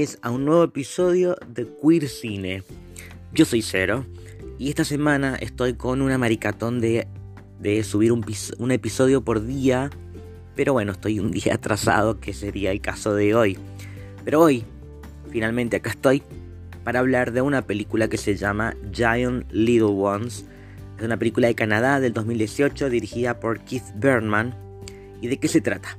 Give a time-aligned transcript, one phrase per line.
[0.00, 2.62] Bienvenidos a un nuevo episodio de Queer Cine.
[3.34, 4.06] Yo soy Cero
[4.58, 7.06] y esta semana estoy con una maricatón de,
[7.58, 8.24] de subir un,
[8.70, 9.90] episodio por día,
[10.56, 13.58] pero bueno, estoy un día atrasado, que sería el caso de hoy.
[14.24, 14.64] Pero hoy,
[15.28, 16.22] finalmente acá estoy
[16.82, 20.46] para hablar de una película que se llama Giant Little Ones.
[20.96, 24.54] Es una película de Canadá del 2018 dirigida por Keith Burnman.
[25.20, 25.98] ¿Y de qué se trata?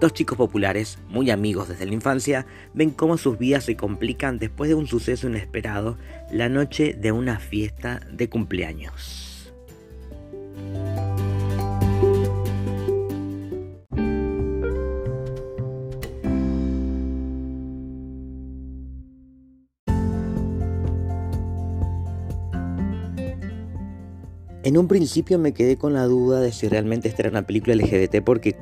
[0.00, 4.68] Dos chicos populares, muy amigos desde la infancia, ven cómo sus vidas se complican después
[4.68, 5.98] de un suceso inesperado
[6.30, 9.52] la noche de una fiesta de cumpleaños.
[24.62, 27.74] En un principio me quedé con la duda de si realmente esta era una película
[27.74, 28.54] LGBT porque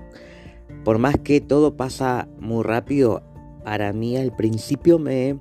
[0.86, 3.20] por más que todo pasa muy rápido,
[3.64, 5.40] para mí al principio me,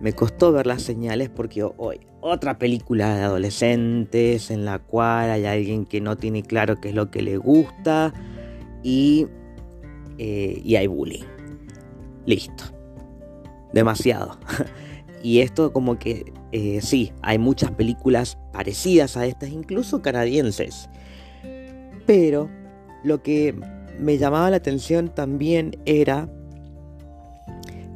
[0.00, 5.44] me costó ver las señales porque hoy otra película de adolescentes en la cual hay
[5.44, 8.12] alguien que no tiene claro qué es lo que le gusta
[8.82, 9.28] y,
[10.18, 11.22] eh, y hay bullying.
[12.26, 12.64] Listo.
[13.72, 14.36] Demasiado.
[15.22, 20.90] y esto como que eh, sí, hay muchas películas parecidas a estas, incluso canadienses.
[22.04, 22.50] Pero
[23.04, 23.54] lo que
[24.00, 26.28] me llamaba la atención también era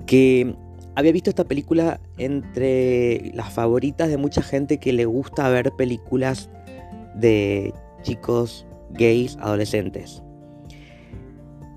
[0.06, 0.54] que
[0.94, 6.50] había visto esta película entre las favoritas de mucha gente que le gusta ver películas
[7.14, 10.22] de chicos gays adolescentes.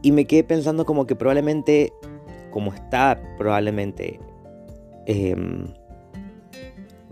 [0.03, 1.91] Y me quedé pensando como que probablemente,
[2.51, 4.19] como está probablemente
[5.05, 5.67] em,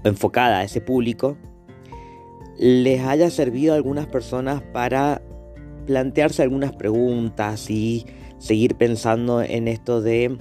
[0.04, 1.38] enfocada a ese público,
[2.58, 5.22] les haya servido a algunas personas para
[5.86, 8.06] plantearse algunas preguntas y
[8.38, 10.38] seguir pensando en esto de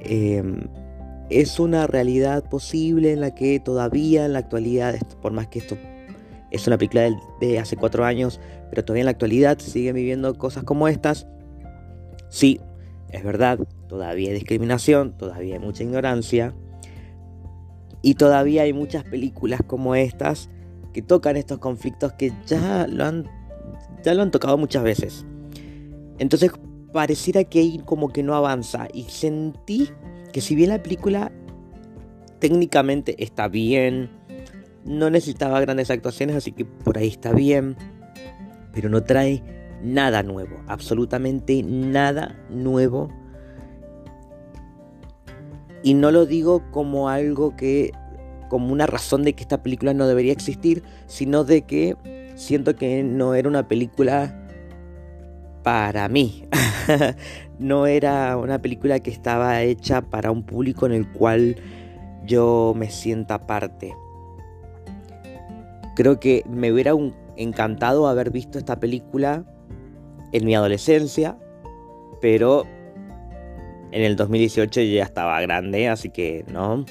[0.00, 0.68] em,
[1.30, 5.76] es una realidad posible en la que todavía en la actualidad, por más que esto
[6.50, 8.40] es una película de, hace cuatro años,
[8.70, 11.26] pero todavía en la actualidad se siguen viviendo cosas como estas.
[12.30, 12.60] Sí,
[13.10, 16.54] es verdad, todavía hay discriminación, todavía hay mucha ignorancia
[18.00, 20.48] y todavía hay muchas películas como estas
[20.92, 23.37] que tocan estos conflictos que ya lo han
[24.02, 25.26] ya lo han tocado muchas veces.
[26.18, 26.50] Entonces
[26.92, 28.88] pareciera que ahí como que no avanza.
[28.92, 29.90] Y sentí
[30.32, 31.32] que si bien la película
[32.38, 34.10] técnicamente está bien,
[34.84, 37.76] no necesitaba grandes actuaciones, así que por ahí está bien,
[38.72, 39.42] pero no trae
[39.82, 43.10] nada nuevo, absolutamente nada nuevo.
[45.82, 47.92] Y no lo digo como algo que,
[48.48, 51.96] como una razón de que esta película no debería existir, sino de que
[52.38, 54.34] siento que no era una película
[55.62, 56.44] para mí.
[57.58, 61.56] no era una película que estaba hecha para un público en el cual
[62.24, 63.94] yo me sienta parte.
[65.96, 66.92] Creo que me hubiera
[67.36, 69.44] encantado haber visto esta película
[70.32, 71.36] en mi adolescencia,
[72.20, 72.64] pero
[73.90, 76.84] en el 2018 ya estaba grande, así que no.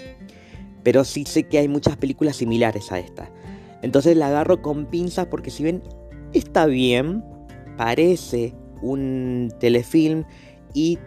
[0.84, 3.30] Pero sí sé que hay muchas películas similares a esta.
[3.82, 5.84] Entonces la agarro con pinzas porque si ven,
[6.34, 7.24] está bien,
[7.78, 10.24] parece un telefilm
[10.74, 11.00] y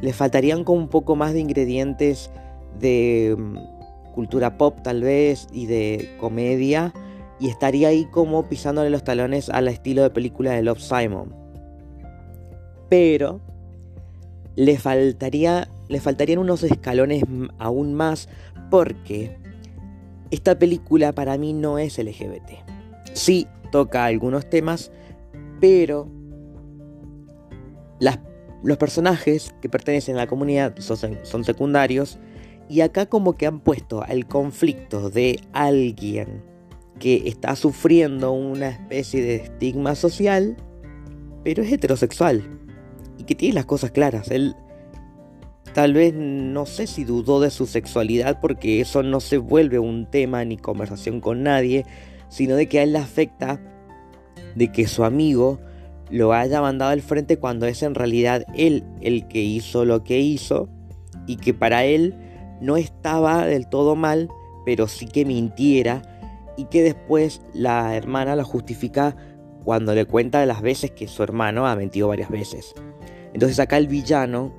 [0.00, 2.30] le faltarían como un poco más de ingredientes
[2.78, 6.92] de mm, cultura pop tal vez y de comedia
[7.40, 11.34] y estaría ahí como pisándole los talones al estilo de película de Love Simon.
[12.88, 13.40] Pero
[14.56, 17.24] le faltaría le faltarían unos escalones
[17.58, 18.28] aún más
[18.70, 19.36] porque
[20.34, 22.50] esta película para mí no es LGBT.
[23.12, 24.90] Sí, toca algunos temas,
[25.60, 26.10] pero
[28.62, 32.18] los personajes que pertenecen a la comunidad son, son secundarios
[32.68, 36.42] y acá como que han puesto al conflicto de alguien
[36.98, 40.56] que está sufriendo una especie de estigma social,
[41.44, 42.42] pero es heterosexual
[43.18, 44.30] y que tiene las cosas claras.
[44.30, 44.56] Él
[45.74, 50.06] Tal vez no sé si dudó de su sexualidad porque eso no se vuelve un
[50.06, 51.84] tema ni conversación con nadie,
[52.28, 53.60] sino de que a él le afecta
[54.54, 55.58] de que su amigo
[56.10, 60.20] lo haya mandado al frente cuando es en realidad él el que hizo lo que
[60.20, 60.68] hizo
[61.26, 62.14] y que para él
[62.60, 64.28] no estaba del todo mal,
[64.64, 66.02] pero sí que mintiera
[66.56, 69.16] y que después la hermana lo justifica
[69.64, 72.74] cuando le cuenta de las veces que su hermano ha mentido varias veces.
[73.32, 74.52] Entonces acá el villano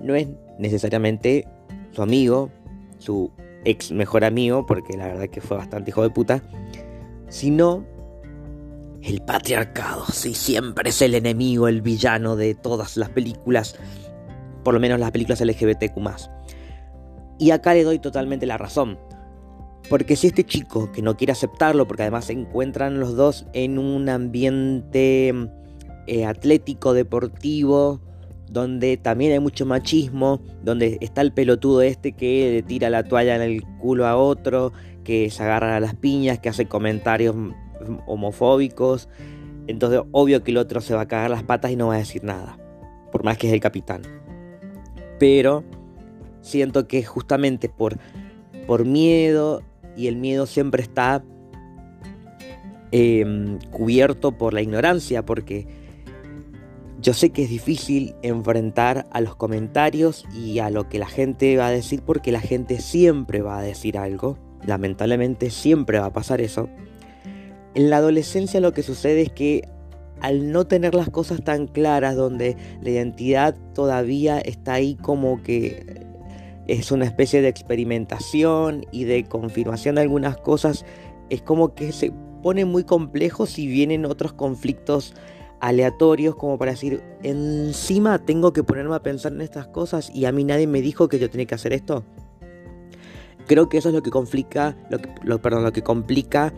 [0.00, 1.46] no es necesariamente
[1.92, 2.50] su amigo,
[2.98, 3.30] su
[3.64, 6.42] ex mejor amigo, porque la verdad que fue bastante hijo de puta,
[7.28, 7.84] sino
[9.02, 13.76] el patriarcado, sí, siempre es el enemigo, el villano de todas las películas,
[14.64, 15.96] por lo menos las películas LGBTQ.
[17.38, 18.98] Y acá le doy totalmente la razón.
[19.88, 23.78] Porque si este chico que no quiere aceptarlo, porque además se encuentran los dos en
[23.78, 25.32] un ambiente
[26.08, 28.00] eh, atlético, deportivo,
[28.48, 33.36] donde también hay mucho machismo, donde está el pelotudo este que le tira la toalla
[33.36, 34.72] en el culo a otro,
[35.04, 37.34] que se agarra a las piñas, que hace comentarios
[38.06, 39.08] homofóbicos.
[39.66, 41.98] Entonces, obvio que el otro se va a cagar las patas y no va a
[41.98, 42.58] decir nada,
[43.12, 44.02] por más que es el capitán.
[45.18, 45.64] Pero
[46.40, 47.98] siento que justamente por,
[48.66, 49.62] por miedo,
[49.96, 51.24] y el miedo siempre está
[52.92, 55.66] em, cubierto por la ignorancia, porque
[57.06, 61.56] yo sé que es difícil enfrentar a los comentarios y a lo que la gente
[61.56, 66.12] va a decir, porque la gente siempre va a decir algo, lamentablemente siempre va a
[66.12, 66.68] pasar eso.
[67.76, 69.68] En la adolescencia lo que sucede es que
[70.20, 76.08] al no tener las cosas tan claras, donde la identidad todavía está ahí como que
[76.66, 80.84] es una especie de experimentación y de confirmación de algunas cosas,
[81.30, 82.12] es como que se
[82.42, 85.14] pone muy complejo si vienen otros conflictos
[85.60, 90.32] aleatorios como para decir, encima tengo que ponerme a pensar en estas cosas y a
[90.32, 92.04] mí nadie me dijo que yo tenía que hacer esto.
[93.46, 95.08] Creo que eso es lo que complica, lo que,
[95.38, 96.52] perdón, lo que complica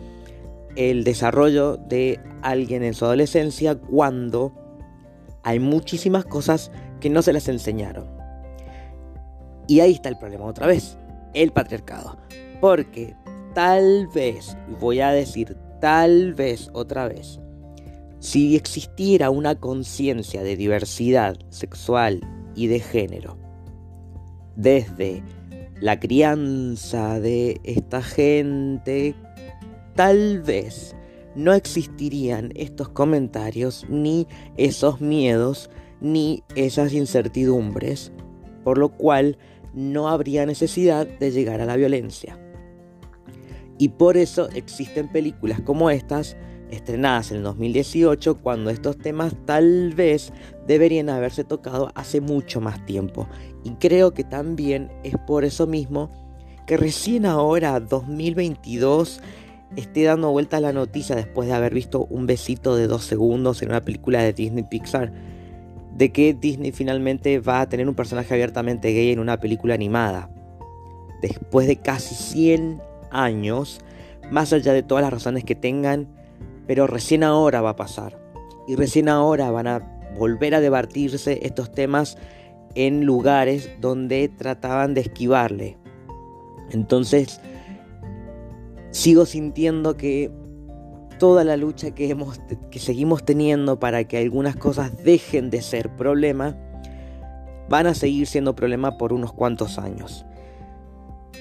[0.75, 4.53] el desarrollo de alguien en su adolescencia cuando
[5.43, 8.05] hay muchísimas cosas que no se les enseñaron.
[9.67, 10.97] Y ahí está el problema otra vez,
[11.33, 12.17] el patriarcado.
[12.59, 13.15] Porque
[13.53, 17.39] tal vez, voy a decir tal vez otra vez,
[18.19, 22.21] si existiera una conciencia de diversidad sexual
[22.55, 23.37] y de género,
[24.55, 25.23] desde
[25.79, 29.15] la crianza de esta gente,
[29.95, 30.95] tal vez
[31.35, 34.27] no existirían estos comentarios, ni
[34.57, 35.69] esos miedos,
[36.01, 38.11] ni esas incertidumbres,
[38.63, 39.37] por lo cual
[39.73, 42.37] no habría necesidad de llegar a la violencia.
[43.77, 46.35] Y por eso existen películas como estas,
[46.71, 50.31] estrenadas en el 2018, cuando estos temas tal vez
[50.67, 53.27] deberían haberse tocado hace mucho más tiempo.
[53.63, 56.09] Y creo que también es por eso mismo
[56.67, 59.21] que recién ahora, 2022,
[59.75, 63.69] esté dando vuelta la noticia después de haber visto un besito de dos segundos en
[63.69, 65.11] una película de Disney Pixar
[65.99, 70.29] de que Disney finalmente va a tener un personaje abiertamente gay en una película animada.
[71.21, 72.81] Después de casi 100
[73.11, 73.81] años,
[74.31, 76.07] más allá de todas las razones que tengan,
[76.69, 78.21] pero recién ahora va a pasar.
[78.67, 79.79] Y recién ahora van a
[80.15, 82.15] volver a debatirse estos temas
[82.75, 85.79] en lugares donde trataban de esquivarle.
[86.69, 87.41] Entonces,
[88.91, 90.31] sigo sintiendo que
[91.17, 92.39] toda la lucha que, hemos,
[92.69, 96.55] que seguimos teniendo para que algunas cosas dejen de ser problema,
[97.67, 100.23] van a seguir siendo problema por unos cuantos años.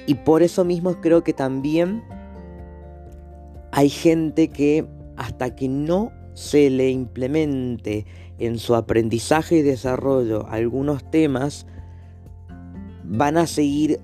[0.07, 2.03] Y por eso mismo creo que también
[3.73, 4.89] hay gente que
[5.19, 8.07] hasta que no se le implemente
[8.39, 11.67] en su aprendizaje y desarrollo algunos temas,
[13.03, 14.01] van a seguir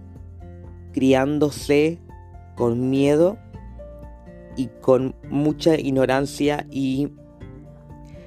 [0.93, 2.01] criándose
[2.57, 3.39] con miedo
[4.57, 7.09] y con mucha ignorancia y...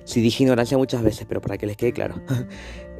[0.06, 2.16] Si dije ignorancia muchas veces, pero para que les quede claro.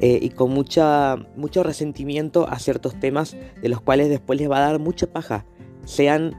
[0.00, 4.58] Eh, y con mucha, mucho resentimiento a ciertos temas de los cuales después les va
[4.58, 5.44] a dar mucha paja,
[5.86, 6.36] sean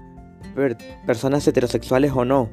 [1.05, 2.50] personas heterosexuales o no.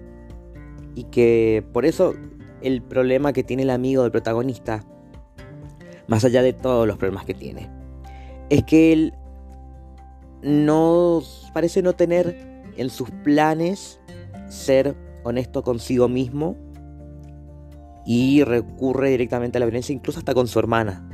[0.96, 2.14] Y que por eso
[2.62, 4.84] el problema que tiene el amigo del protagonista,
[6.08, 7.70] más allá de todos los problemas que tiene,
[8.50, 9.14] es que él
[10.42, 11.22] no
[11.52, 12.36] parece no tener
[12.76, 14.00] en sus planes
[14.48, 16.56] ser honesto consigo mismo
[18.04, 21.08] y recurre directamente a la violencia, incluso hasta con su hermana.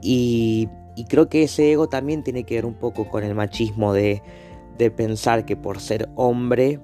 [0.00, 0.68] Y,
[1.08, 4.22] creo que ese ego también tiene que ver un poco con el machismo de,
[4.96, 6.78] pensar que por ser hombre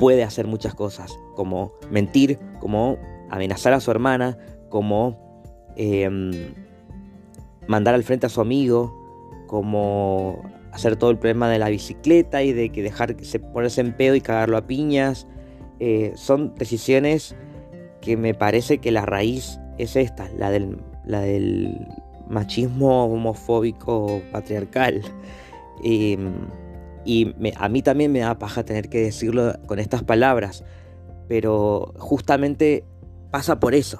[0.00, 2.96] puede hacer muchas cosas, como mentir, como
[3.28, 4.38] amenazar a su hermana,
[4.70, 5.44] como
[5.76, 6.54] em,
[7.68, 8.96] mandar al frente a su amigo,
[9.46, 10.42] como
[10.72, 13.94] hacer todo el problema de la bicicleta y de que dejar que se ponerse en
[13.94, 15.26] pedo y cagarlo a piñas.
[15.80, 17.36] Eh, son decisiones
[18.00, 21.86] que me parece que la raíz es esta, la del, la del
[22.26, 25.02] machismo homofóbico patriarcal.
[25.84, 26.32] Em,
[27.04, 30.64] y a mí también me da paja tener que decirlo con estas palabras,
[31.28, 32.84] pero justamente
[33.30, 33.98] pasa por eso.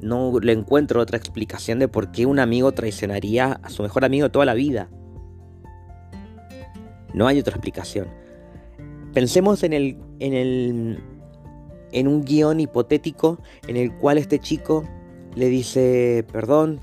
[0.00, 4.30] No le encuentro otra explicación de por qué un amigo traicionaría a su mejor amigo
[4.30, 4.90] toda la vida.
[7.14, 8.08] No hay otra explicación.
[9.14, 9.96] Pensemos en el.
[10.20, 11.00] en el.
[11.92, 14.84] en un guion hipotético en el cual este chico
[15.34, 16.26] le dice.
[16.30, 16.80] perdón,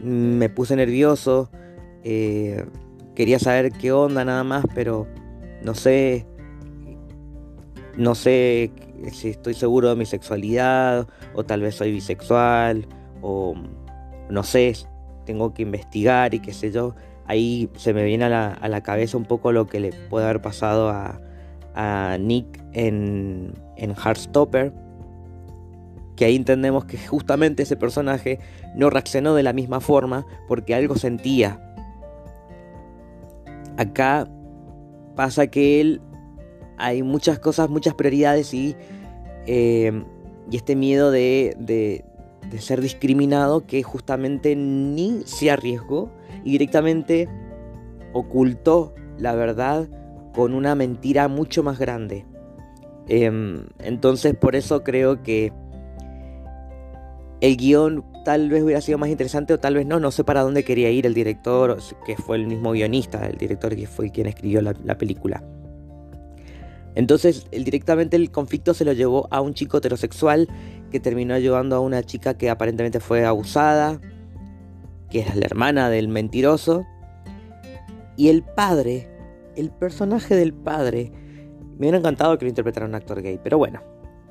[0.00, 1.50] me puse nervioso,
[2.04, 2.64] eh,
[3.16, 5.08] quería saber qué onda nada más, pero
[5.62, 6.26] no sé,
[7.96, 8.70] no sé
[9.10, 12.86] si estoy seguro de mi sexualidad, o tal vez soy bisexual,
[13.22, 13.54] o
[14.30, 14.74] no sé,
[15.24, 16.94] tengo que investigar y qué sé yo.
[17.26, 20.90] Ahí se me viene a la, cabeza un poco lo que le puede haber pasado
[20.90, 21.18] a,
[22.18, 24.72] Nick en, en Heartstopper,
[26.16, 28.38] que ahí entendemos que justamente ese personaje
[28.74, 31.65] no reaccionó de la misma forma porque algo sentía.
[33.76, 34.28] Acá
[35.14, 36.00] pasa que él
[36.78, 38.76] hay muchas cosas, muchas prioridades y,
[39.46, 40.04] eh,
[40.50, 42.04] y este miedo de, de,
[42.58, 46.10] ser discriminado que justamente ni se arriesgó
[46.44, 47.28] y directamente
[48.12, 49.88] ocultó la verdad
[50.32, 52.24] con una mentira mucho más grande.
[53.08, 55.52] Em, entonces por eso creo que
[57.40, 60.42] el guion tal vez hubiera sido más interesante o tal vez no, no sé para
[60.42, 64.26] dónde quería ir el director, que fue el mismo guionista, el director que fue quien
[64.26, 65.44] escribió la, película.
[66.94, 70.48] Entonces, directamente el conflicto se lo llevó a un chico heterosexual
[70.90, 74.00] que terminó ayudando a una chica que aparentemente fue abusada,
[75.10, 76.86] que es la hermana del mentiroso.
[78.16, 79.10] Y el padre,
[79.56, 81.12] el personaje del padre,
[81.78, 83.82] me hubiera encantado que lo interpretara un actor gay, pero bueno,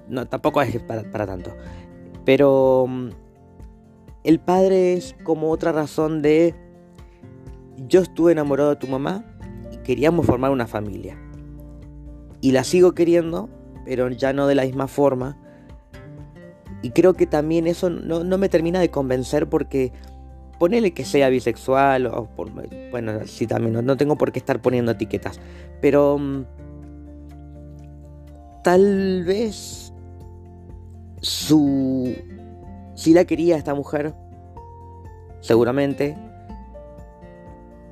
[0.09, 1.55] no, tampoco es para tanto.
[2.25, 3.10] Pero mm,
[4.24, 6.55] el padre es como otra razón de
[7.88, 9.24] yo estuve enamorado de tu mamá
[9.72, 11.17] y queríamos formar una familia.
[12.41, 13.50] Y la sigo queriendo,
[13.86, 15.38] pero ya no de la misma forma.
[16.82, 19.91] Y creo que también eso no, me termina de convencer porque
[20.60, 22.29] ponele que sea bisexual o
[22.91, 25.39] bueno, sí también, no, no, tengo por qué estar poniendo etiquetas.
[25.82, 26.46] Pero mm,
[28.63, 29.85] tal vez
[31.22, 32.15] su...
[32.95, 34.13] Si la quería esta mujer,
[35.41, 36.17] seguramente,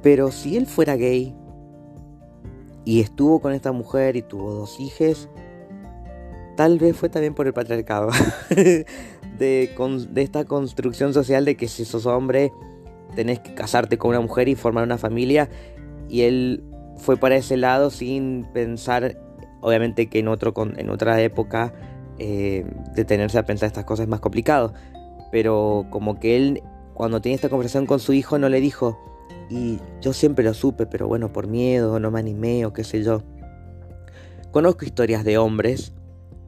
[0.01, 1.35] pero si él fuera gay
[2.85, 5.29] y estuvo con esta mujer y tuvo dos hijos,
[6.55, 8.09] tal vez fue también por el patriarcado,
[8.49, 8.85] de,
[9.37, 12.51] de esta construcción social de que si sos hombre
[13.15, 15.49] tenés que casarte con una mujer y formar una familia,
[16.09, 16.63] y él
[16.97, 19.17] fue para ese lado sin pensar,
[19.61, 21.73] obviamente que en, otro, en otra época
[22.19, 22.65] eh,
[22.95, 24.73] detenerse a pensar estas cosas es más complicado.
[25.31, 28.99] Pero como que él, cuando tenía esta conversación con su hijo, no le dijo,
[29.49, 33.03] y yo siempre lo supe, pero bueno, por miedo, no me animé o qué sé
[33.03, 33.23] yo.
[34.51, 35.93] Conozco historias de hombres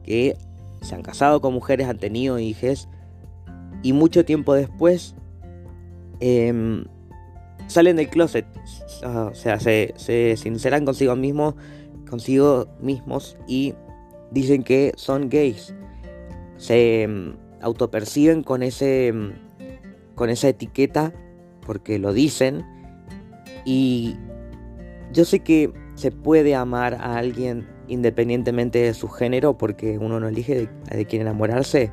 [0.04, 0.36] que
[0.82, 2.88] se han casado con mujeres, han tenido hijos,
[3.82, 5.14] y mucho tiempo después
[6.20, 6.84] em,
[7.66, 8.46] salen del closet,
[9.04, 11.54] o sea, se, se sinceran consigo mismos,
[12.08, 13.74] consigo mismos y
[14.36, 15.74] dicen que son gays.
[16.58, 19.32] Se mm, autoperciben con ese mm,
[20.14, 21.12] con esa etiqueta
[21.64, 22.64] porque lo dicen
[23.64, 24.16] y
[25.12, 30.28] yo sé que se puede amar a alguien independientemente de su género porque uno no
[30.28, 31.92] elige de, de quién enamorarse,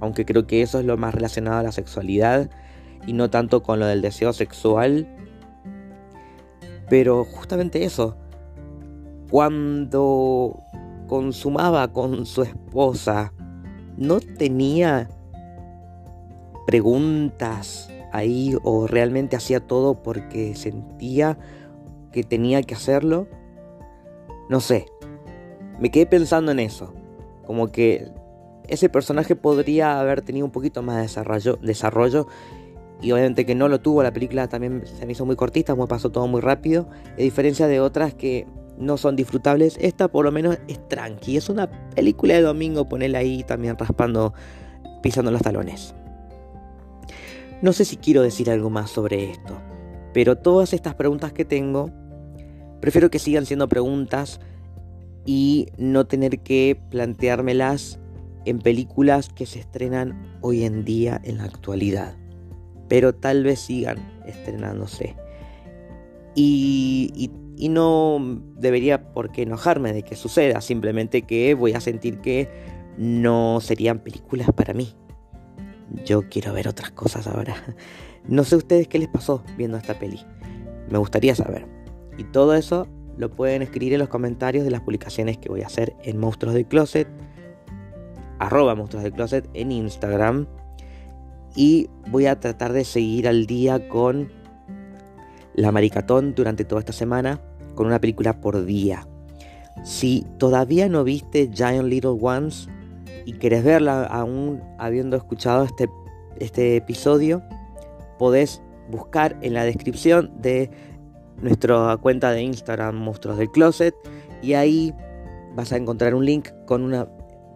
[0.00, 2.50] aunque creo que eso es lo más relacionado a la sexualidad
[3.06, 5.08] y no tanto con lo del deseo sexual.
[6.88, 8.16] Pero justamente eso,
[9.30, 10.64] cuando
[11.10, 13.32] consumaba con su esposa,
[13.96, 15.08] no tenía
[16.68, 21.36] preguntas ahí o realmente hacía todo porque sentía
[22.12, 23.26] que tenía que hacerlo.
[24.48, 24.86] No sé,
[25.80, 26.94] me quedé pensando en eso,
[27.44, 28.12] como que
[28.68, 32.28] ese personaje podría haber tenido un poquito más de desarrollo,
[33.02, 35.88] y obviamente que no lo tuvo, la película también se me hizo muy cortita, me
[35.88, 38.46] pasó todo muy rápido, a diferencia de otras que
[38.80, 39.76] no son disfrutables.
[39.80, 41.36] Esta por lo menos es tranqui.
[41.36, 44.34] Es una película de domingo, ponerla ahí también raspando,
[45.02, 45.94] pisando los talones.
[47.62, 49.60] No sé si quiero decir algo más sobre esto,
[50.14, 51.90] pero todas estas preguntas que tengo,
[52.80, 54.40] prefiero que sigan siendo preguntas
[55.26, 58.00] y no tener que planteármelas
[58.46, 62.16] en películas que se estrenan hoy en día en la actualidad.
[62.88, 65.14] Pero tal vez sigan estrenándose.
[66.34, 71.80] Y, y y no debería por qué enojarme de que suceda, simplemente que voy a
[71.82, 72.48] sentir que
[72.96, 74.94] no serían películas para mí.
[76.06, 77.54] Yo quiero ver otras cosas ahora.
[78.26, 80.20] No sé ustedes qué les pasó viendo esta peli.
[80.90, 81.66] Me gustaría saber.
[82.16, 82.86] Y todo eso
[83.16, 86.54] lo pueden escribir en los comentarios de las publicaciones que voy a hacer en Monstruos
[86.54, 87.08] del Closet,
[88.38, 90.46] arroba Monstruos del Closet en Instagram.
[91.56, 94.30] Y voy a tratar de seguir al día con
[95.54, 97.40] la maricatón durante toda esta semana
[97.74, 99.06] con una película por día.
[99.84, 102.68] Si todavía no viste Giant Little Ones
[103.24, 105.88] y querés verla aún habiendo escuchado este,
[106.38, 107.42] este episodio,
[108.18, 110.70] podés buscar en la descripción de
[111.40, 113.94] nuestra cuenta de Instagram Monstruos del Closet
[114.42, 114.94] y ahí
[115.54, 117.08] vas a encontrar un link con una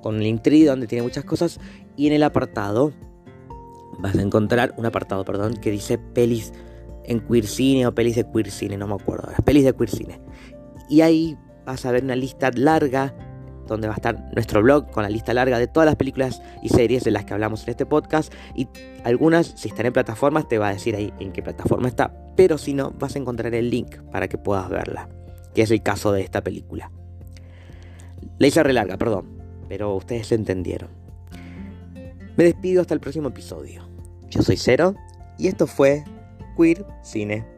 [0.02, 1.58] con Linktree donde tiene muchas cosas
[1.96, 2.92] y en el apartado
[4.00, 6.52] vas a encontrar un apartado, perdón, que dice pelis
[7.04, 9.90] en queer cine o pelis de queer cine, no me acuerdo, las pelis de queer
[9.90, 10.20] cine.
[10.88, 13.14] Y ahí vas a ver una lista larga
[13.66, 16.68] donde va a estar nuestro blog con la lista larga de todas las películas y
[16.68, 18.68] series de las que hablamos en este podcast y
[19.04, 22.58] algunas si están en plataformas te va a decir ahí en qué plataforma está, pero
[22.58, 25.08] si no vas a encontrar el link para que puedas verla,
[25.54, 26.90] que es el caso de esta película.
[28.38, 30.90] La hice re larga, perdón, pero ustedes entendieron.
[32.36, 33.88] Me despido hasta el próximo episodio.
[34.28, 34.94] Yo soy Cero
[35.38, 36.04] y esto fue
[36.56, 37.53] Queer Cine.